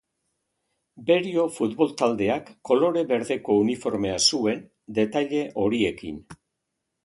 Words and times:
Berio 1.09 1.43
Futbol 1.57 1.91
taldeak 1.99 2.49
kolore 2.71 3.05
berdeko 3.13 3.59
uniformea 3.67 4.19
zuen, 4.31 4.67
detaile 5.01 5.47
horiekin. 5.67 6.23